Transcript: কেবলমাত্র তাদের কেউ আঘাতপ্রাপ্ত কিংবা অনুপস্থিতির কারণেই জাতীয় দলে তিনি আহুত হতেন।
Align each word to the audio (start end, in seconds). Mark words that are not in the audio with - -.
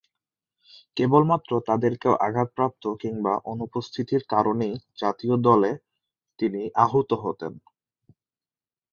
কেবলমাত্র 0.97 1.51
তাদের 1.67 1.93
কেউ 1.97 2.13
আঘাতপ্রাপ্ত 2.27 2.83
কিংবা 3.01 3.33
অনুপস্থিতির 3.45 4.23
কারণেই 4.29 4.73
জাতীয় 4.97 5.35
দলে 5.47 5.71
তিনি 6.39 6.61
আহুত 6.83 7.09
হতেন। 7.23 7.53